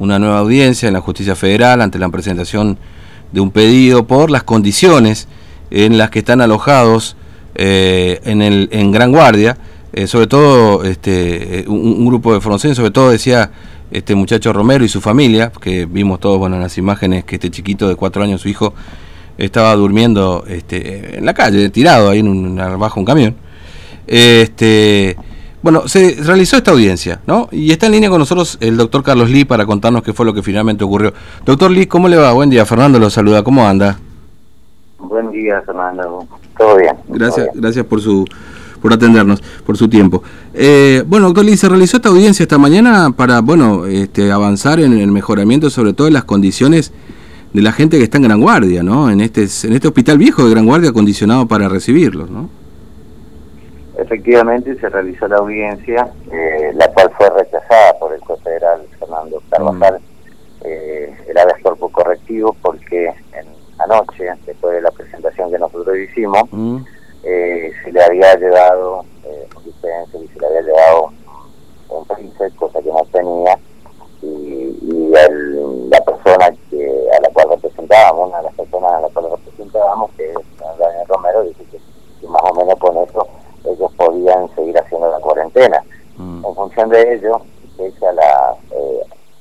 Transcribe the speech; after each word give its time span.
una 0.00 0.18
nueva 0.18 0.38
audiencia 0.38 0.88
en 0.88 0.94
la 0.94 1.00
justicia 1.00 1.36
federal 1.36 1.80
ante 1.80 1.98
la 1.98 2.08
presentación 2.08 2.78
de 3.30 3.40
un 3.40 3.50
pedido 3.52 4.06
por 4.06 4.30
las 4.30 4.42
condiciones 4.42 5.28
en 5.70 5.98
las 5.98 6.10
que 6.10 6.18
están 6.18 6.40
alojados 6.40 7.16
eh, 7.54 8.20
en, 8.24 8.42
el, 8.42 8.68
en 8.72 8.90
Gran 8.90 9.12
Guardia, 9.12 9.58
eh, 9.92 10.06
sobre 10.06 10.26
todo 10.26 10.84
este, 10.84 11.64
un, 11.68 12.06
grupo 12.06 12.32
de 12.32 12.40
fronceses, 12.40 12.76
sobre 12.76 12.90
todo 12.90 13.10
decía 13.10 13.50
este 13.90 14.14
muchacho 14.14 14.52
Romero 14.52 14.84
y 14.84 14.88
su 14.88 15.02
familia, 15.02 15.52
que 15.60 15.84
vimos 15.84 16.18
todos 16.18 16.38
bueno, 16.38 16.56
en 16.56 16.62
las 16.62 16.78
imágenes 16.78 17.24
que 17.24 17.36
este 17.36 17.50
chiquito 17.50 17.86
de 17.88 17.94
cuatro 17.94 18.22
años, 18.22 18.40
su 18.40 18.48
hijo, 18.48 18.72
estaba 19.36 19.74
durmiendo 19.76 20.44
este, 20.48 21.18
en 21.18 21.26
la 21.26 21.34
calle, 21.34 21.68
tirado 21.68 22.08
ahí 22.08 22.20
en 22.20 22.28
un, 22.28 22.56
bajo 22.56 22.98
un 22.98 23.06
camión. 23.06 23.36
Este, 24.06 25.16
bueno, 25.62 25.88
se 25.88 26.16
realizó 26.22 26.56
esta 26.56 26.70
audiencia, 26.70 27.20
¿no? 27.26 27.48
Y 27.52 27.70
está 27.70 27.86
en 27.86 27.92
línea 27.92 28.08
con 28.08 28.18
nosotros 28.18 28.56
el 28.60 28.76
doctor 28.76 29.02
Carlos 29.02 29.30
Lee 29.30 29.44
para 29.44 29.66
contarnos 29.66 30.02
qué 30.02 30.12
fue 30.12 30.24
lo 30.24 30.32
que 30.32 30.42
finalmente 30.42 30.84
ocurrió. 30.84 31.12
Doctor 31.44 31.70
Lee, 31.70 31.86
¿cómo 31.86 32.08
le 32.08 32.16
va? 32.16 32.32
Buen 32.32 32.48
día, 32.48 32.64
Fernando 32.64 32.98
lo 32.98 33.10
saluda, 33.10 33.42
¿cómo 33.42 33.66
anda? 33.66 33.98
Buen 34.98 35.30
día, 35.30 35.62
Fernando. 35.66 36.26
Todo 36.56 36.76
bien. 36.76 36.94
Gracias, 37.08 37.48
gracias 37.54 37.84
por 37.84 38.00
su 38.00 38.24
por 38.80 38.94
atendernos, 38.94 39.42
por 39.66 39.76
su 39.76 39.88
tiempo. 39.88 40.22
Eh, 40.54 41.04
bueno, 41.06 41.26
doctor 41.26 41.44
Lee, 41.44 41.56
se 41.56 41.68
realizó 41.68 41.98
esta 41.98 42.08
audiencia 42.08 42.42
esta 42.44 42.56
mañana 42.56 43.10
para, 43.10 43.40
bueno, 43.40 43.84
este, 43.84 44.32
avanzar 44.32 44.80
en 44.80 44.94
el 44.98 45.10
mejoramiento 45.10 45.68
sobre 45.68 45.92
todo 45.92 46.06
en 46.06 46.14
las 46.14 46.24
condiciones 46.24 46.92
de 47.52 47.62
la 47.62 47.72
gente 47.72 47.98
que 47.98 48.04
está 48.04 48.16
en 48.16 48.24
Gran 48.24 48.40
Guardia, 48.40 48.82
¿no? 48.82 49.10
En 49.10 49.20
este, 49.20 49.42
en 49.42 49.74
este 49.74 49.88
hospital 49.88 50.16
viejo 50.16 50.44
de 50.44 50.50
Gran 50.50 50.64
Guardia 50.64 50.90
acondicionado 50.90 51.46
para 51.46 51.68
recibirlos, 51.68 52.30
¿no? 52.30 52.48
Efectivamente 54.10 54.76
se 54.80 54.88
realizó 54.88 55.28
la 55.28 55.36
audiencia, 55.36 56.12
eh, 56.32 56.72
la 56.74 56.88
cual 56.88 57.12
fue 57.16 57.30
rechazada 57.30 57.96
por 58.00 58.12
el 58.12 58.18
juez 58.22 58.42
federal 58.42 58.80
Fernando 58.98 59.40
Carvajal, 59.48 60.00
mm. 60.00 60.64
eh, 60.64 61.16
el 61.28 61.38
habeas 61.38 61.62
corpus 61.62 61.92
correctivo, 61.92 62.56
porque 62.60 63.06
en, 63.06 63.46
anoche, 63.78 64.24
después 64.46 64.74
de 64.74 64.82
la 64.82 64.90
presentación 64.90 65.52
que 65.52 65.60
nosotros 65.60 65.96
hicimos, 65.96 66.42
mm. 66.50 66.78
eh, 67.22 67.70
se 67.84 67.92
le 67.92 68.02
había 68.02 68.34
llevado, 68.34 69.04
eh, 69.22 69.48
se 69.80 70.40
le 70.40 70.46
había 70.48 70.62
llevado 70.62 71.12
un 71.90 72.04
príncipe, 72.06 72.50
cosa 72.56 72.80
que 72.82 72.88
no 72.88 73.04
tenía, 73.12 73.56
y, 74.22 74.76
y 74.82 75.12
el, 75.14 75.88
la 75.88 76.00
persona 76.00 76.50
que 76.68 77.08
a 77.16 77.20
la 77.20 77.28
cual 77.32 77.50
representábamos, 77.50 78.28
una 78.28 78.38
de 78.38 78.42
las 78.42 78.54
personas 78.54 78.92
a 78.92 79.00
la 79.02 79.08
cual 79.10 79.26
representábamos, 79.30 80.10
que 80.16 80.30
es 80.30 80.36
Daniel 80.58 81.06
Romero, 81.06 81.42
dice 81.44 81.64
que 82.20 82.26
más 82.26 82.42
o 82.42 82.54
menos 82.54 82.74
con 82.80 82.96
eso 82.96 83.24
ellos 83.64 83.92
podían 83.96 84.48
seguir 84.54 84.78
haciendo 84.78 85.10
la 85.10 85.20
cuarentena. 85.60 85.84
Mm. 86.16 86.44
En 86.44 86.54
función 86.54 86.88
de 86.90 87.14
ello, 87.14 87.40
se 87.76 88.12
la, 88.12 88.56
eh, 88.72 89.00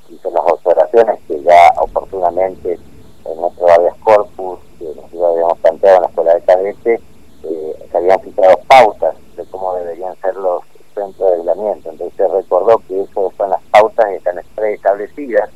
hizo 0.10 0.30
las 0.32 0.44
observaciones 0.46 1.20
que 1.28 1.42
ya 1.42 1.74
oportunamente 1.82 2.80
en 3.26 3.42
nuestro 3.42 3.70
habeas 3.70 3.96
corpus, 3.98 4.60
que 4.78 4.86
nosotros 4.86 5.34
habíamos 5.34 5.58
planteado 5.60 5.98
en 5.98 6.02
la 6.04 6.08
escuela 6.08 6.36
de 6.36 6.42
cadete, 6.42 7.02
eh, 7.44 7.88
se 7.92 7.98
habían 7.98 8.20
fijado 8.22 8.58
pautas 8.68 9.16
de 9.36 9.46
cómo 9.46 9.76
deberían 9.76 10.16
ser 10.22 10.36
los 10.36 10.64
centros 10.96 11.30
de 11.30 11.38
aislamiento. 11.38 11.90
Entonces 11.90 12.32
recordó 12.32 12.78
que 12.88 13.02
eso 13.02 13.34
son 13.38 13.50
las 13.50 13.62
pautas 13.72 14.06
que 14.08 14.16
están 14.16 14.40
preestablecidas 14.56 15.50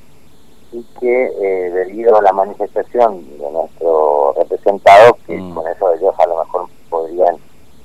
y 0.74 0.84
que 1.00 1.26
eh, 1.26 1.72
debido 1.72 2.18
a 2.18 2.22
la 2.22 2.34
manifestación 2.34 3.38
de 3.38 3.50
nuestro 3.50 4.34
representado, 4.34 5.18
que 5.26 5.38
mm. 5.38 5.54
con 5.54 5.68
eso 5.68 5.94
ellos 5.94 6.16
a 6.18 6.28
lo 6.28 6.40
mejor 6.40 6.68
podrían 6.90 7.36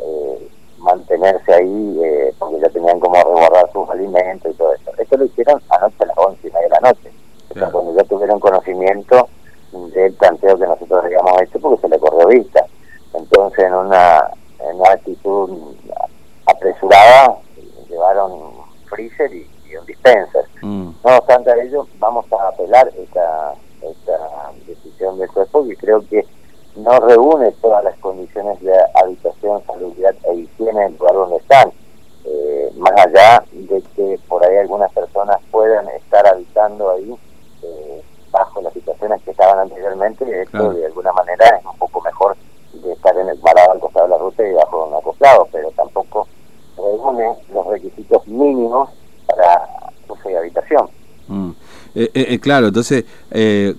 eh, 0.00 0.48
mantenerse 0.78 1.52
ahí 1.52 2.00
eh, 2.02 2.32
porque 2.38 2.60
ya 2.60 2.68
tenían 2.70 3.00
como 3.00 3.14
resguardar 3.14 3.70
sus 3.72 3.88
alimentos 3.90 4.52
y 4.52 4.56
todo 4.56 4.74
eso. 4.74 4.90
Esto 4.98 5.16
lo 5.16 5.24
hicieron 5.48 5.62
anoche 5.70 5.96
a 6.02 6.06
las 6.06 6.18
once 6.18 6.48
y 6.48 6.50
media 6.50 6.68
de 6.68 6.68
la 6.68 6.80
noche, 6.80 7.12
cuando 7.72 7.94
ya 7.96 8.04
tuvieron 8.04 8.40
conocimiento 8.40 9.28
del 9.94 10.12
planteo 10.14 10.58
que 10.58 10.66
nosotros 10.66 11.04
habíamos 11.04 11.42
hecho 11.42 11.60
porque 11.60 11.80
se 11.82 11.88
le 11.88 11.98
corrió 11.98 12.26
vista. 12.28 12.64
Entonces, 13.14 13.64
en 13.64 13.74
una, 13.74 14.30
en 14.60 14.76
una 14.76 14.90
actitud 14.90 15.50
apresurada, 16.46 17.36
llevaron 17.88 18.52
freezer 18.86 19.32
y, 19.32 19.46
un 19.78 19.84
dispenser. 19.84 20.44
Mm. 20.62 20.90
No 21.04 21.16
obstante 21.18 21.50
a 21.50 21.62
ello, 21.62 21.86
vamos 21.98 22.24
a 22.32 22.48
apelar 22.48 22.90
esta, 22.96 23.54
esta 23.82 24.50
decisión 24.66 25.18
del 25.18 25.28
cuerpo 25.28 25.66
y 25.66 25.76
creo 25.76 26.00
que 26.08 26.24
no 26.76 26.98
reúne 27.00 27.52
todas 27.60 27.84
las 27.84 27.96
condiciones 27.98 28.58
de 28.62 28.72
habitación, 28.94 29.62
salubridad 29.66 30.14
e 30.24 30.34
higiene 30.36 30.70
en 30.70 30.92
el 30.92 30.98
lugar 30.98 31.14
donde 31.14 31.36
están. 31.36 31.70
Más 32.78 32.92
allá 32.92 33.42
de 33.52 33.82
que 33.96 34.18
por 34.28 34.44
ahí 34.44 34.56
algunas 34.56 34.92
personas 34.92 35.38
puedan 35.50 35.88
estar 35.88 36.26
habitando 36.26 36.90
ahí 36.90 37.14
eh, 37.62 38.02
bajo 38.30 38.62
las 38.62 38.72
situaciones 38.72 39.22
que 39.22 39.32
estaban 39.32 39.58
anteriormente, 39.58 40.42
esto 40.42 40.72
de 40.72 40.86
alguna 40.86 41.12
manera 41.12 41.56
es 41.58 41.64
un 41.64 41.76
poco 41.78 42.00
mejor 42.02 42.36
de 42.72 42.92
estar 42.92 43.16
en 43.16 43.28
el 43.28 43.38
parado 43.38 43.72
al 43.72 43.80
costado 43.80 44.06
de 44.06 44.10
la 44.10 44.18
ruta 44.18 44.46
y 44.46 44.52
bajo 44.52 44.86
un 44.86 44.94
acoplado, 44.94 45.48
pero 45.50 45.70
tampoco 45.72 46.28
reúne 46.76 47.34
los 47.52 47.66
requisitos 47.66 48.26
mínimos 48.28 48.90
para 49.26 49.68
uso 50.08 50.30
y 50.30 50.34
habitación. 50.34 50.88
Mm. 51.26 51.50
Eh, 51.94 52.10
eh, 52.14 52.26
eh, 52.30 52.38
claro, 52.38 52.68
entonces 52.68 53.04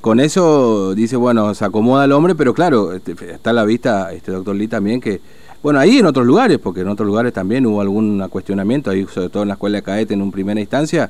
con 0.02 0.20
eso 0.20 0.94
dice, 0.94 1.16
bueno, 1.16 1.54
se 1.54 1.66
acomoda 1.66 2.06
el 2.06 2.12
hombre, 2.12 2.36
pero 2.36 2.54
claro, 2.54 2.94
este, 2.94 3.14
está 3.32 3.52
a 3.52 3.54
la 3.54 3.64
vista, 3.64 4.12
este 4.12 4.32
doctor 4.32 4.56
Lee 4.56 4.68
también, 4.68 5.00
que, 5.00 5.22
bueno, 5.62 5.80
ahí 5.80 6.00
en 6.00 6.06
otros 6.06 6.26
lugares, 6.26 6.58
porque 6.58 6.82
en 6.82 6.88
otros 6.88 7.08
lugares 7.08 7.34
también 7.34 7.66
hubo 7.66 7.82
algún 7.82 8.26
cuestionamiento, 8.30 8.90
ahí 8.90 9.06
sobre 9.06 9.30
todo 9.30 9.44
en 9.44 9.50
la 9.50 9.56
escuela 9.56 9.78
de 9.78 9.84
cadete 9.84 10.14
en 10.14 10.22
un 10.22 10.32
primera 10.32 10.60
instancia, 10.60 11.10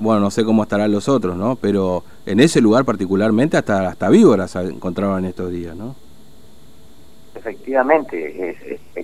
bueno, 0.00 0.20
no 0.20 0.30
sé 0.30 0.44
cómo 0.44 0.62
estarán 0.62 0.92
los 0.92 1.08
otros, 1.08 1.36
¿no? 1.36 1.56
Pero 1.56 2.02
en 2.26 2.40
ese 2.40 2.60
lugar 2.60 2.84
particularmente 2.84 3.56
hasta, 3.56 3.88
hasta 3.88 4.08
víboras 4.08 4.50
se 4.50 4.60
encontraban 4.60 5.24
estos 5.24 5.50
días, 5.50 5.74
¿no? 5.74 5.94
Efectivamente, 7.34 8.56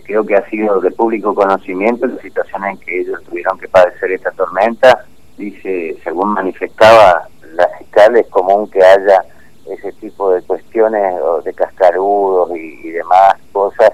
creo 0.05 0.25
que 0.25 0.35
ha 0.35 0.49
sido 0.49 0.81
de 0.81 0.91
público 0.91 1.35
conocimiento 1.35 2.07
la 2.07 2.21
situación 2.21 2.65
en 2.65 2.79
que 2.79 3.01
ellos 3.01 3.23
tuvieron 3.25 3.59
que 3.59 3.69
padecer 3.69 4.11
esta 4.11 4.31
tormenta. 4.33 5.05
Dice, 5.39 5.97
según 6.03 6.35
manifestaba 6.35 7.29
la 7.55 7.69
fiscal 7.79 8.17
es 8.17 8.27
común 8.29 8.69
que 8.71 8.83
haya 8.83 9.23
ese 9.71 9.93
tipo 9.93 10.33
de 10.33 10.43
cuestiones 10.43 11.15
de 11.45 11.55
cascarudos 11.55 12.51
y, 12.57 12.91
demás 12.91 13.35
cosas 13.53 13.91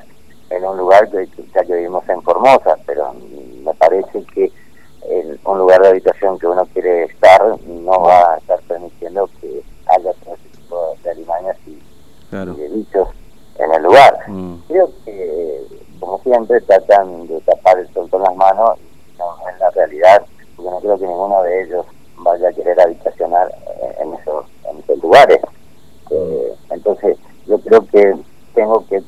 en 0.50 0.64
un 0.64 0.78
lugar 0.78 1.08
que 1.10 1.28
ya 1.54 1.64
que 1.64 1.74
vivimos 1.74 2.08
en 2.08 2.22
Formosa, 2.22 2.76
pero 2.86 3.14
me 3.62 3.74
parece 3.74 4.24
que 4.34 4.50
en 5.02 5.38
un 5.44 5.58
lugar 5.58 5.80
de 5.82 5.88
habitación 5.88 6.38
que 6.38 6.46
uno 6.46 6.66
quiere 6.72 7.04
estar 7.04 7.40
no 7.66 8.00
va 8.00 8.34
a 8.34 8.36
estar 8.38 8.60
permitiendo 8.62 9.28
que 9.40 9.62
haya 9.86 10.12
todo 10.24 10.34
ese 10.34 10.56
tipo 10.56 10.96
de 11.02 11.10
alimañas 11.10 11.56
y, 11.66 11.78
de 12.30 12.68
bichos 12.68 13.08
en 13.58 13.74
el 13.74 13.82
lugar. 13.82 14.18
Mm. 14.26 14.54
Creo 14.68 14.90
que, 15.04 15.62
como 15.98 16.18
siempre, 16.20 16.60
tratan 16.60 17.26
de 17.26 17.40
tapar 17.40 17.78
el 17.78 17.92
sol 17.92 18.08
con 18.10 18.22
las 18.22 18.36
manos 18.36 18.78
y 18.78 19.18
no 19.18 19.48
en 19.48 19.58
la 19.58 19.70
realidad, 19.70 20.22
porque 20.56 20.70
no 20.70 20.78
creo 20.80 20.98
que 20.98 21.06
ninguno 21.06 21.42
de 21.42 21.62
ellos 21.62 21.86
vaya 22.18 22.48
a 22.48 22.52
querer 22.52 22.80
habitacionar 22.80 23.48
eh, 23.48 23.94
en 24.00 24.14
esos, 24.14 24.46
en 24.70 24.78
esos 24.78 25.02
lugares. 25.02 25.40
Eh, 26.10 26.54
entonces, 26.70 27.18
yo 27.46 27.58
creo 27.60 27.86
que 27.86 28.14
tengo 28.54 28.84
que 28.88 29.02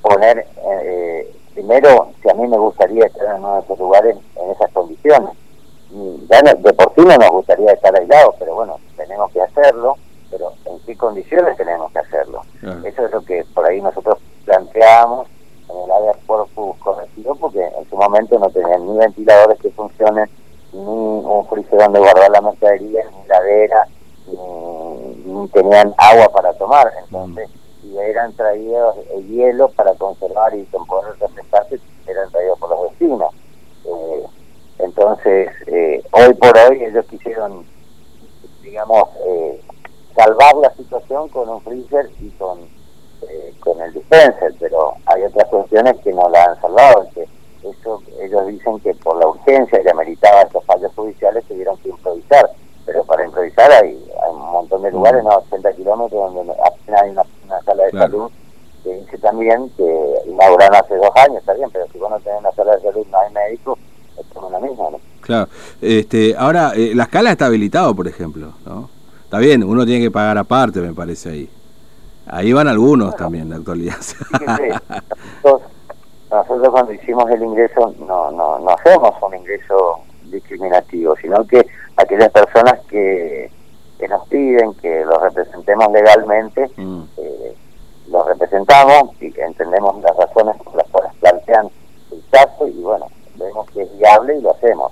poner, 0.00 0.46
eh, 0.64 1.34
primero, 1.54 2.08
si 2.22 2.30
a 2.30 2.34
mí 2.34 2.46
me 2.46 2.58
gustaría 2.58 3.06
estar 3.06 3.36
en 3.36 3.44
uno 3.44 3.56
de 3.56 3.60
esos 3.60 3.78
lugares 3.78 4.16
en 4.36 4.50
Ya 5.04 6.42
de 6.42 6.72
por 6.72 6.94
sí 6.94 7.02
no 7.02 7.16
nos 7.16 7.30
gustaría 7.30 7.72
estar 7.72 7.94
aislados, 7.98 8.34
pero 8.38 8.54
bueno, 8.54 8.78
tenemos 8.96 9.30
que 9.32 9.42
hacerlo, 9.42 9.96
pero 10.30 10.52
¿en 10.64 10.80
qué 10.80 10.96
condiciones 10.96 11.56
tenemos 11.56 11.92
que 11.92 11.98
hacerlo? 11.98 12.42
Eso 12.84 13.06
es 13.06 13.12
lo 13.12 13.22
que 13.22 13.44
por 13.54 13.68
ahí 13.68 13.80
nosotros 13.80 14.18
planteamos 14.44 15.28
en 15.68 15.84
el 15.84 15.90
área 15.90 16.12
corpus 16.26 16.76
correctivo, 16.78 17.34
porque 17.34 17.62
en 17.62 17.88
su 17.88 17.96
momento 17.96 18.38
no 18.38 18.48
tenían 18.50 18.86
ni 18.86 18.98
ventiladores 18.98 19.58
que 19.60 19.70
funcionen, 19.70 20.28
ni 20.72 20.78
un 20.80 21.46
freezer 21.48 21.78
donde 21.78 21.98
guardar 21.98 22.30
la 22.30 22.40
mercadería, 22.40 23.02
ni 23.04 23.28
ladera, 23.28 23.86
ni, 24.26 25.48
tenían 25.48 25.94
agua 25.98 26.28
para 26.32 26.52
tomar. 26.54 26.90
Entonces, 27.04 27.50
si 27.80 27.98
eran 27.98 28.32
traídos 28.34 28.96
el 29.14 29.26
hielo 29.28 29.68
para 29.70 29.94
conservar 29.94 30.54
y 30.54 30.62
poder 30.62 31.14
refrescarse, 31.18 31.78
eran 32.06 32.30
traídos 32.30 32.58
por 32.58 32.70
los 32.70 32.90
vecinos. 32.90 33.34
Eh, 33.84 34.26
entonces, 34.78 35.48
eh, 35.66 36.02
hoy 36.22 36.34
por 36.34 36.56
hoy 36.56 36.84
ellos 36.84 37.04
quisieron, 37.06 37.64
digamos, 38.62 39.08
eh, 39.26 39.60
salvar 40.14 40.54
la 40.56 40.74
situación 40.74 41.28
con 41.28 41.48
un 41.48 41.60
freezer 41.62 42.10
y 42.20 42.30
con, 42.30 42.60
con 43.60 43.80
el 43.80 43.92
dispenser, 43.92 44.54
pero 44.58 44.94
hay 45.06 45.22
otras 45.24 45.48
cuestiones 45.48 45.96
que 46.02 46.12
no 46.12 46.28
la 46.28 46.44
han 46.44 46.60
salvado. 46.60 47.08
Que, 47.14 47.26
eso 47.62 48.02
ellos 48.20 48.46
dicen 48.48 48.80
que 48.80 48.92
por 48.94 49.16
la 49.18 49.28
urgencia 49.28 49.80
que 49.80 49.90
ameritaba 49.90 50.42
estos 50.42 50.64
fallos 50.64 50.92
judiciales 50.96 51.44
tuvieron 51.44 51.76
que 51.78 51.90
improvisar, 51.90 52.50
pero 52.84 53.04
para 53.04 53.24
improvisar 53.24 53.70
hay, 53.70 54.04
hay 54.20 54.30
un 54.30 54.50
montón 54.50 54.82
de 54.82 54.90
lugares, 54.90 55.22
no 55.22 55.30
80 55.30 55.72
kilómetros, 55.74 56.34
donde 56.34 56.52
apenas 56.52 57.02
hay 57.02 57.10
una, 57.10 57.24
sala 57.64 57.84
de 57.84 57.90
salud 57.92 58.30
que 58.82 58.94
dice 58.94 59.18
también 59.18 59.70
que 59.76 60.14
inauguraron 60.26 60.74
hace 60.74 60.96
dos 60.96 61.10
años, 61.14 61.36
está 61.36 61.54
bien, 61.54 61.70
pero 61.70 61.86
si 61.92 61.98
vos 61.98 62.10
no 62.10 62.18
tenés 62.18 62.40
una 62.40 62.50
sala 62.50 62.74
de 62.74 62.82
salud, 62.82 63.06
no 63.08 63.18
hay 63.20 63.32
médico, 63.32 63.78
es 64.18 64.26
como 64.34 64.50
la 64.50 64.58
misma, 64.58 64.90
¿no? 64.90 65.11
Claro, 65.22 65.48
este, 65.80 66.34
ahora, 66.36 66.72
eh, 66.74 66.92
la 66.94 67.04
escala 67.04 67.30
está 67.30 67.46
habilitado, 67.46 67.94
por 67.94 68.06
ejemplo, 68.08 68.52
¿no? 68.66 68.90
está 69.24 69.38
bien, 69.38 69.64
uno 69.64 69.86
tiene 69.86 70.04
que 70.04 70.10
pagar 70.10 70.36
aparte, 70.36 70.80
me 70.80 70.92
parece 70.92 71.30
ahí. 71.30 71.50
Ahí 72.26 72.52
van 72.52 72.68
algunos 72.68 73.16
también, 73.16 73.48
la 73.48 73.56
actualidad. 73.56 73.96
nosotros, 75.42 75.62
nosotros 76.30 76.68
cuando 76.70 76.92
hicimos 76.92 77.30
el 77.30 77.42
ingreso 77.42 77.94
no, 77.98 78.30
no, 78.30 78.58
no 78.58 78.70
hacemos 78.70 79.14
un 79.22 79.36
ingreso 79.36 80.00
discriminativo, 80.24 81.16
sino 81.16 81.46
que 81.46 81.66
aquellas 81.96 82.30
personas 82.30 82.80
que, 82.88 83.50
que 83.98 84.08
nos 84.08 84.26
piden 84.28 84.74
que 84.74 85.04
los 85.04 85.20
representemos 85.22 85.92
legalmente, 85.92 86.70
mm. 86.76 87.02
eh, 87.18 87.56
los 88.08 88.26
representamos 88.26 89.10
y 89.20 89.32
entendemos 89.40 90.02
las 90.02 90.16
razones 90.16 90.56
por 90.62 90.74
las 90.74 90.88
cuales 90.88 91.12
plantean 91.20 91.68
el 92.10 92.22
caso 92.30 92.66
y 92.66 92.82
bueno, 92.82 93.06
vemos 93.36 93.70
que 93.70 93.82
es 93.82 93.98
viable 93.98 94.36
y 94.36 94.42
lo 94.42 94.50
hacemos. 94.50 94.91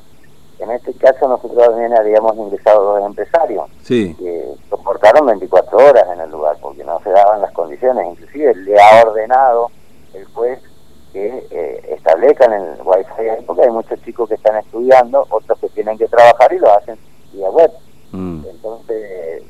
En 0.90 0.96
este 0.96 1.06
caso 1.06 1.28
nosotros 1.28 1.68
también 1.68 1.96
habíamos 1.96 2.36
ingresado 2.36 2.82
dos 2.82 3.06
empresarios 3.06 3.70
que 3.86 4.54
soportaron 4.68 5.24
24 5.26 5.78
horas 5.78 6.04
en 6.12 6.20
el 6.20 6.30
lugar 6.30 6.56
porque 6.60 6.82
no 6.82 6.98
se 7.00 7.10
daban 7.10 7.40
las 7.40 7.52
condiciones. 7.52 8.06
Inclusive 8.10 8.54
le 8.56 8.74
ha 8.80 9.02
ordenado 9.06 9.70
el 10.14 10.24
juez 10.26 10.60
que 11.12 11.46
eh, 11.50 11.94
establezcan 11.96 12.52
el 12.52 12.80
wifi 12.84 13.44
porque 13.46 13.62
hay 13.62 13.70
muchos 13.70 14.02
chicos 14.02 14.28
que 14.28 14.34
están 14.34 14.56
estudiando, 14.56 15.26
otros 15.30 15.60
que 15.60 15.68
tienen 15.68 15.96
que 15.96 16.08
trabajar 16.08 16.52
y 16.52 16.58
lo 16.58 16.72
hacen 16.72 16.98
vía 17.32 17.50
web. 17.50 17.70
Mm. 18.10 18.44
Entonces, 18.50 19.44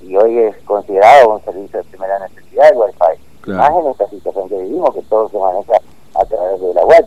y 0.00 0.16
hoy 0.16 0.38
es 0.38 0.56
considerado 0.64 1.34
un 1.34 1.44
servicio 1.44 1.78
de 1.78 1.84
primera 1.90 2.18
necesidad 2.20 2.70
el 2.70 2.78
wifi. 2.78 3.52
Más 3.52 3.70
en 3.70 3.86
esta 3.88 4.08
situación 4.08 4.48
que 4.48 4.56
vivimos, 4.56 4.94
que 4.94 5.02
todo 5.02 5.28
se 5.28 5.38
maneja 5.38 5.74
a 6.14 6.24
través 6.24 6.60
de 6.60 6.72
la 6.72 6.84
web. 6.86 7.06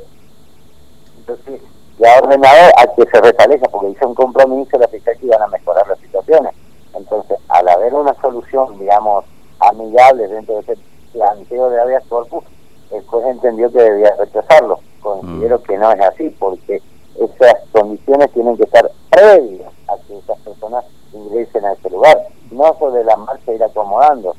Entonces, 1.18 1.62
le 2.02 2.10
ha 2.10 2.18
ordenado 2.18 2.72
a 2.78 2.96
que 2.96 3.06
se 3.12 3.22
restablezca, 3.22 3.70
porque 3.70 3.90
hizo 3.92 4.08
un 4.08 4.16
compromiso 4.16 4.76
la 4.80 4.88
fiscal 4.88 5.16
que 5.20 5.28
iban 5.28 5.44
a 5.44 5.48
mejorar 5.48 5.88
las 5.88 6.00
situaciones. 6.00 6.52
Entonces, 6.96 7.38
al 7.48 7.70
haber 7.70 7.94
una 7.94 8.16
solución, 8.16 8.80
digamos, 8.80 9.24
amigable 9.60 10.28
dentro 10.28 10.56
de 10.56 10.62
ese 10.62 10.78
planteo 11.14 11.70
de 11.70 11.80
habeas 11.80 12.04
corpus, 12.08 12.44
el 12.90 13.06
juez 13.06 13.28
entendió 13.28 13.72
que 13.72 13.84
debía 13.84 14.16
rechazarlo. 14.18 14.80
Considero 15.00 15.60
mm. 15.60 15.64
que 15.64 15.78
no 15.78 15.92
es 15.92 16.02
así, 16.02 16.30
porque 16.40 16.82
esas 17.20 17.54
condiciones 17.72 18.32
tienen 18.34 18.58
que 18.58 18.64
estar 18.64 18.90
previas 19.12 19.72
a 19.88 19.96
que 20.08 20.18
esas 20.18 20.40
personas 20.40 20.84
ingresen 21.14 21.66
a 21.66 21.74
ese 21.74 21.90
lugar, 21.92 22.18
no 22.50 22.76
sobre 22.80 23.04
la 23.04 23.16
marcha 23.16 23.54
ir 23.54 23.64
acomodando. 23.64 24.36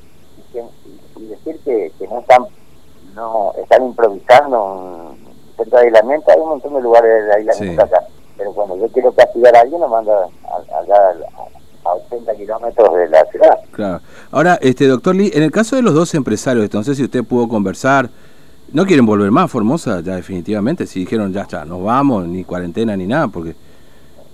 Y, 1.17 1.27
decir 1.27 1.61
que, 1.65 1.93
que 1.97 2.09
no 2.09 2.19
están 2.19 2.45
no 3.15 3.53
están 3.57 3.85
improvisando 3.85 4.65
un 4.65 5.32
centro 5.63 5.79
de 5.79 5.87
aislamiento, 5.87 6.31
hay 6.31 6.41
un 6.41 6.49
montón 6.49 6.75
de 6.75 6.83
lugares 6.83 7.27
de 7.27 7.35
aislamiento 7.35 7.83
acá, 7.83 8.01
pero 8.37 8.53
cuando 8.53 8.77
yo 8.77 8.89
quiero 8.89 9.13
castigar 9.13 9.57
a 9.57 9.61
alguien 9.61 9.81
lo 9.81 9.89
mando 9.89 10.13
allá 10.13 11.15
a 11.85 11.95
80 11.95 12.35
kilómetros 12.37 12.95
de 12.95 13.09
la 13.09 13.25
ciudad. 13.27 13.59
Claro. 13.73 14.01
Ahora, 14.31 14.59
este 14.61 14.87
doctor 14.87 15.15
Lee, 15.15 15.31
en 15.35 15.43
el 15.43 15.51
caso 15.51 15.77
de 15.77 15.83
los 15.83 15.95
dos 15.95 16.15
empresarios, 16.15 16.65
entonces 16.65 16.97
si 16.97 17.05
usted 17.05 17.25
pudo 17.25 17.49
conversar, 17.49 18.09
no 18.73 18.87
quieren 18.87 19.05
volver 19.05 19.31
más 19.31 19.51
Formosa 19.51 20.01
ya 20.01 20.17
definitivamente, 20.17 20.87
si 20.87 21.01
dijeron 21.01 21.33
ya 21.33 21.43
está, 21.43 21.65
nos 21.65 21.83
vamos, 21.83 22.27
ni 22.27 22.45
cuarentena 22.45 22.97
ni 22.97 23.07
nada, 23.07 23.29
porque 23.29 23.55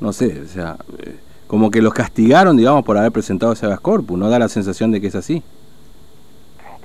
no 0.00 0.12
sé, 0.12 0.42
o 0.42 0.48
sea, 0.48 0.76
eh, 0.98 1.16
como 1.46 1.70
que 1.70 1.82
los 1.82 1.92
castigaron, 1.92 2.56
digamos, 2.56 2.84
por 2.84 2.96
haber 2.98 3.10
presentado 3.10 3.52
ese 3.52 3.66
habeas 3.66 3.80
corpus, 3.80 4.19
¿no 4.19 4.28
da 4.28 4.38
la 4.38 4.48
sensación 4.48 4.92
de 4.92 5.00
que 5.00 5.08
es 5.08 5.14
así? 5.14 5.42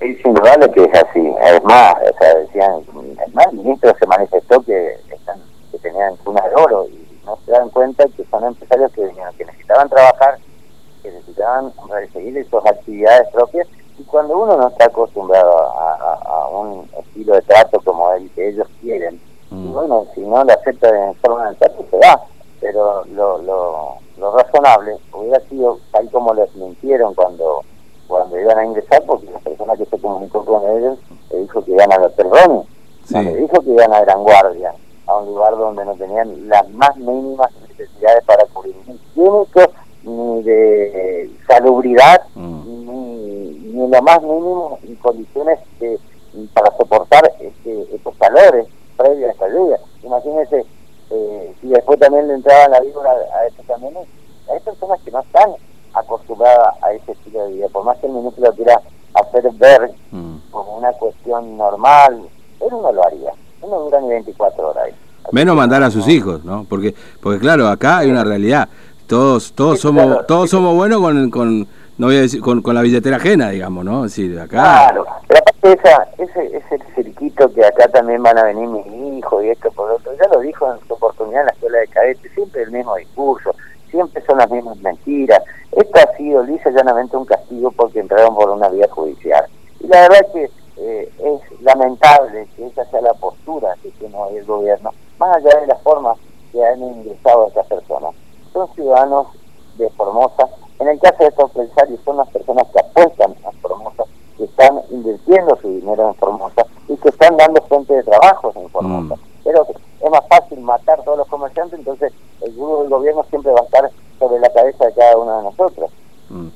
Es 0.04 0.26
indudable 0.26 0.70
que 0.72 0.84
es 0.84 0.94
así. 1.02 1.34
Es 1.42 1.64
más, 1.64 1.96
o 1.96 2.18
sea, 2.18 2.36
decían, 2.36 2.84
el 3.48 3.58
ministro 3.58 3.94
se 3.98 4.06
manifestó 4.06 4.62
que, 4.62 4.96
están, 5.10 5.42
que 5.72 5.80
tenían 5.80 6.18
cuna 6.18 6.42
de 6.42 6.56
oro 6.56 6.86
y 6.90 7.08
no 7.26 7.38
se 7.46 7.52
dan 7.52 7.70
cuenta 7.70 8.04
que 8.18 8.26
son 8.26 8.44
empresarios 8.44 8.92
que, 8.92 9.10
que 9.38 9.46
necesitaban 9.46 9.88
trabajar, 9.88 10.40
que 11.02 11.10
necesitaban 11.10 11.72
seguir 12.12 12.46
sus 12.50 12.66
actividades 12.66 13.30
propias 13.30 13.66
y 13.98 14.04
cuando 14.04 14.38
uno 14.40 14.58
no 14.58 14.68
está 14.68 14.86
acostumbrado 14.86 15.58
a, 15.58 16.50
un 16.50 16.90
estilo 17.00 17.36
de 17.36 17.42
trato 17.44 17.80
como 17.80 18.12
el 18.14 18.30
que 18.32 18.50
ellos 18.50 18.68
quieren, 18.82 19.22
mm. 19.52 19.72
bueno, 19.72 20.06
si 20.14 20.22
no 20.22 20.44
lo 20.44 20.52
acepta 20.52 20.92
de 20.92 21.14
forma 21.16 21.46
natural, 21.46 21.86
se 21.90 21.98
va. 21.98 22.22
Pero 22.60 23.06
lo, 23.06 23.38
lo, 23.40 23.98
lo 24.18 24.38
razonable 24.38 24.98
hubiera 25.14 25.40
sido 25.48 25.80
tal 25.92 26.10
como 26.12 26.34
les 26.34 26.54
mintieron 26.56 27.14
cuando 27.14 27.62
cuando 28.08 28.40
iban 28.40 28.58
a 28.58 28.66
ingresar, 28.66 29.04
porque 29.06 29.26
la 29.32 29.40
persona 29.40 29.76
que 29.76 29.86
se 29.86 29.93
comunicó 30.04 30.46
con 30.46 30.70
ellos 30.78 31.00
le 31.32 31.40
dijo 31.40 31.64
que 31.64 31.72
iban 31.72 31.92
a 31.92 31.98
los 31.98 32.16
Ronnie, 32.16 32.64
le 33.10 33.36
dijo 33.38 33.62
que 33.62 33.72
iban 33.72 33.94
a 33.94 34.02
Gran 34.02 34.22
Guardia, 34.24 34.74
a 35.08 35.18
un 35.18 35.26
lugar 35.28 35.58
donde 35.58 35.84
no 35.84 35.96
tenían 35.96 36.48
las 36.48 36.70
más 36.70 36.96
mínimas 36.98 37.50
necesidades 37.70 38.24
para 38.26 38.46
cubrir 38.54 38.76
ni 38.86 38.98
químicos, 39.14 39.70
ni 40.04 40.44
de 40.44 41.32
salubridad, 41.48 42.22
mm. 42.36 42.86
ni, 42.86 43.50
ni 43.74 43.88
lo 43.88 44.02
más 44.02 44.22
mínimo 44.22 44.78
en 44.84 44.96
condiciones 44.98 45.60
de, 45.80 46.00
para 46.54 46.76
soportar 46.78 47.32
este, 47.40 47.96
estos 47.96 48.16
calores 48.18 48.68
previos 48.98 49.30
a 49.30 49.34
esta 49.34 49.48
lluvia. 49.50 49.80
Imagínense 50.04 50.66
eh, 51.10 51.56
si 51.62 51.68
después 51.68 52.00
también 52.00 52.28
le 52.28 52.36
entraban 52.36 52.72
la 52.72 52.82
víbora 52.82 53.12
a 53.12 53.48
estos 53.48 53.66
camiones, 53.66 54.08
hay 54.52 54.60
personas 54.60 55.02
que 55.02 55.12
no 55.12 55.22
están 55.22 55.52
acostumbrada 55.94 56.76
a 56.82 56.92
ese 56.94 57.12
estilo 57.14 57.46
de 57.46 57.54
vida. 57.54 57.70
Por 57.70 57.84
más 57.86 57.98
que 58.00 58.08
el 58.08 58.14
ministro 58.14 58.46
lo 58.46 58.54
quiera 58.54 58.82
hacer 59.14 59.50
ver 59.54 59.94
mm. 60.12 60.38
como 60.52 60.78
una 60.78 60.92
normal, 62.08 62.30
él 62.62 62.68
no 62.72 62.92
lo 62.92 63.06
haría. 63.06 63.32
No 63.62 63.80
dura 63.80 64.02
ni 64.02 64.10
24 64.10 64.70
horas 64.70 64.84
ahí. 64.86 64.94
Menos 65.32 65.56
mandar 65.56 65.84
a 65.84 65.90
sus 65.90 66.08
hijos, 66.08 66.44
¿no? 66.44 66.66
Porque, 66.70 66.94
porque 67.22 67.40
claro, 67.40 67.68
acá 67.68 68.00
hay 68.00 68.12
una 68.12 68.24
realidad. 68.24 68.68
Todos, 69.08 69.54
todos 69.54 69.80
somos, 69.80 70.26
todos 70.28 70.50
somos 70.50 70.76
buenos 70.76 71.00
con, 71.00 71.30
con, 71.30 71.68
no 71.98 72.08
voy 72.08 72.18
a 72.18 72.22
decir, 72.22 72.42
con, 72.42 72.62
con 72.62 72.76
la 72.76 72.82
billetera 72.82 73.18
ajena, 73.18 73.50
digamos, 73.50 73.86
¿no? 73.86 74.06
Es 74.06 74.16
decir, 74.16 74.38
acá. 74.40 74.90
Claro, 74.90 75.06
pero 75.28 75.40
aparte 75.40 75.74
esa, 75.74 76.08
ese, 76.18 76.58
ese 76.58 76.80
circuito 76.96 77.52
que 77.54 77.66
acá 77.66 77.88
también 77.88 78.22
van 78.22 78.38
a 78.38 78.44
venir 78.44 78.68
mis 78.68 79.18
hijos 79.18 79.44
y 79.44 79.50
esto 79.50 79.72
por 79.72 79.92
otro, 79.92 80.12
ya 80.14 80.28
lo 80.34 80.42
dijo 80.42 80.74
en 80.74 80.88
su 80.88 80.94
oportunidad 80.94 81.42
en 81.42 81.46
la 81.48 81.52
escuela 81.54 81.78
de 81.80 81.88
cadetes, 81.88 82.32
siempre 82.34 82.64
el 82.64 82.72
mismo 82.72 82.96
discurso 82.96 83.56
siempre 83.94 84.24
son 84.26 84.40
las 84.40 84.50
mismas 84.50 84.78
mentiras. 84.78 85.42
Esto 85.72 86.00
ha 86.00 86.18
sido 86.18 86.44
lisa 86.44 86.72
llanamente 86.72 87.16
un 87.16 87.26
castigo 87.26 87.72
porque 87.72 88.00
entraron 88.00 88.36
por 88.36 88.50
una 88.50 88.68
vía 88.70 88.88
judicial. 88.90 89.46
Y 89.80 89.88
la 89.88 90.02
verdad 90.02 90.20
es 90.26 90.32
que 90.34 90.50
eh, 90.78 91.12
es 91.20 91.53
lamentable 91.74 92.48
que 92.56 92.68
esa 92.68 92.86
sea 92.86 93.02
la 93.02 93.14
postura 93.14 93.76
que 93.82 93.90
tiene 93.92 94.16
hoy 94.16 94.38
el 94.38 94.46
gobierno, 94.46 94.92
más 95.18 95.38
allá 95.38 95.60
de 95.60 95.68
las 95.68 95.82
formas 95.82 96.18
que 96.52 96.64
han 96.64 96.82
ingresado 96.82 97.46
a 97.46 97.48
estas 97.48 97.68
personas. 97.68 98.14
Son 98.52 98.68
ciudadanos 98.76 99.28
de 99.78 99.90
Formosa. 99.92 100.48
En 100.80 100.88
el 100.88 101.00
caso 101.00 101.18
de 101.20 101.28
estos 101.28 101.50
empresarios, 101.56 102.00
son 102.06 102.18
las 102.18 102.30
personas 102.30 102.68
que 102.72 102.80
apuestan 102.80 103.36
a 103.46 103.52
Formosa, 103.62 104.04
que 104.38 104.44
están 104.44 104.82
invirtiendo 104.92 105.58
su 105.62 105.70
dinero 105.70 106.10
en 106.10 106.16
Formosa 106.16 106.66
y 106.88 106.96
que 106.98 107.10
están 107.10 107.38
dando 107.38 107.62
fuente 107.64 107.94
de 107.94 108.04
trabajo 108.04 108.52
en 108.56 108.70
Formosa. 108.70 109.16
Mm. 109.16 109.20
Pero 109.44 109.68
es 110.02 110.12
más 110.12 110.28
fácil 110.30 110.60
matar 110.60 111.00
a 111.00 111.04
todos 111.04 111.18
los 111.18 111.28
comerciantes, 111.28 111.80
entonces 111.80 112.14
el 112.42 112.54
grupo 112.54 112.82
del 112.82 112.90
gobierno 112.90 113.26
siempre 113.30 113.52
va 113.52 113.62
a 113.62 113.64
estar 113.64 113.90
sobre 114.20 114.40
la 114.40 114.50
cabeza 114.52 114.86
de 114.86 114.94
cada 114.94 115.18
uno 115.18 115.38
de 115.38 115.44
nosotros. 115.44 115.92
Mm. 116.30 116.48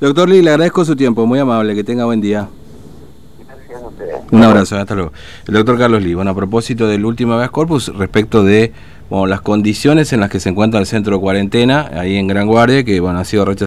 Doctor 0.00 0.28
Lee, 0.28 0.42
le 0.42 0.50
agradezco 0.50 0.84
su 0.84 0.96
tiempo, 0.96 1.26
muy 1.26 1.38
amable, 1.38 1.74
que 1.74 1.84
tenga 1.84 2.04
buen 2.04 2.20
día. 2.20 2.48
Un 4.30 4.42
abrazo, 4.42 4.76
hasta 4.76 4.94
luego. 4.94 5.12
El 5.46 5.54
doctor 5.54 5.78
Carlos 5.78 6.02
Lee, 6.02 6.14
bueno, 6.14 6.30
a 6.30 6.34
propósito 6.34 6.86
del 6.86 7.04
último 7.04 7.36
vez 7.36 7.50
corpus, 7.50 7.88
respecto 7.96 8.44
de 8.44 8.72
bueno, 9.08 9.26
las 9.26 9.40
condiciones 9.40 10.12
en 10.12 10.20
las 10.20 10.30
que 10.30 10.38
se 10.38 10.48
encuentra 10.48 10.78
el 10.78 10.86
centro 10.86 11.16
de 11.16 11.20
cuarentena, 11.20 11.90
ahí 11.94 12.16
en 12.16 12.28
Gran 12.28 12.46
Guardia, 12.46 12.84
que 12.84 13.00
bueno, 13.00 13.18
ha 13.18 13.24
sido 13.24 13.44
rechazado. 13.44 13.58